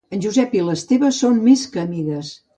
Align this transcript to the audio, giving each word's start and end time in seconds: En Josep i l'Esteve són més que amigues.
En 0.17 0.21
Josep 0.21 0.55
i 0.59 0.63
l'Esteve 0.69 1.13
són 1.19 1.39
més 1.51 1.69
que 1.77 1.85
amigues. 1.85 2.35